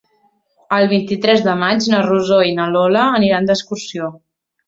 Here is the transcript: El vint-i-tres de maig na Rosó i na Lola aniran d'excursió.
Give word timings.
El 0.77 0.85
vint-i-tres 0.93 1.43
de 1.47 1.53
maig 1.63 1.89
na 1.91 1.99
Rosó 2.07 2.39
i 2.51 2.55
na 2.61 2.67
Lola 2.77 3.05
aniran 3.21 3.51
d'excursió. 3.51 4.09